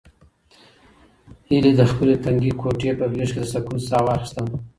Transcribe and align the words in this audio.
هیلې 1.47 1.71
د 1.79 1.81
خپلې 1.91 2.15
تنګې 2.23 2.51
کوټې 2.61 2.91
په 2.99 3.05
غېږ 3.11 3.29
کې 3.33 3.39
د 3.43 3.45
سکون 3.53 3.77
ساه 3.87 4.01
واخیسته. 4.05 4.41